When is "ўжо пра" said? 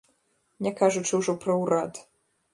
1.21-1.59